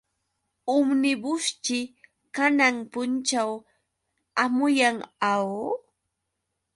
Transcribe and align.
Umnibusćhi 0.75 1.79
kanan 2.35 2.75
punćhaw 2.91 3.51
hamuyan, 4.37 4.97
¿aw? 5.33 5.47